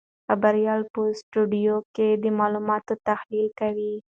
[0.27, 3.93] خبریال په سټوډیو کې د معلوماتو تحلیل کوي.